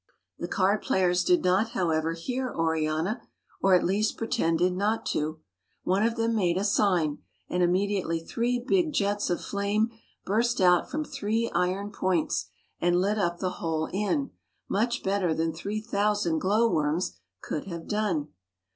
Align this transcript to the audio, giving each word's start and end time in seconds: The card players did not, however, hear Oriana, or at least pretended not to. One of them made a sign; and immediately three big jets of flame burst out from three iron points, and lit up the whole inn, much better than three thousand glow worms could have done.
The 0.39 0.47
card 0.47 0.81
players 0.81 1.23
did 1.23 1.43
not, 1.43 1.73
however, 1.73 2.13
hear 2.13 2.49
Oriana, 2.51 3.21
or 3.61 3.75
at 3.75 3.83
least 3.83 4.17
pretended 4.17 4.73
not 4.73 5.05
to. 5.13 5.41
One 5.83 6.01
of 6.01 6.15
them 6.15 6.33
made 6.33 6.57
a 6.57 6.63
sign; 6.63 7.19
and 7.47 7.61
immediately 7.61 8.19
three 8.19 8.57
big 8.57 8.93
jets 8.93 9.29
of 9.29 9.41
flame 9.45 9.91
burst 10.25 10.59
out 10.59 10.89
from 10.89 11.05
three 11.05 11.51
iron 11.53 11.91
points, 11.91 12.47
and 12.79 12.99
lit 12.99 13.19
up 13.19 13.37
the 13.37 13.51
whole 13.61 13.89
inn, 13.93 14.31
much 14.67 15.03
better 15.03 15.35
than 15.35 15.53
three 15.53 15.79
thousand 15.81 16.39
glow 16.39 16.67
worms 16.67 17.19
could 17.39 17.65
have 17.67 17.87
done. 17.87 18.29